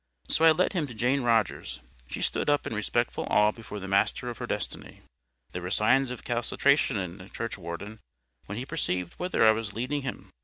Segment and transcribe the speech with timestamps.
[0.29, 1.79] So I led him to Jane Rogers.
[2.07, 5.01] She stood up in respectful awe before the master of her destiny.
[5.51, 7.99] There were signs of calcitration in the churchwarden,
[8.47, 10.31] when he perceived whither I was leading him.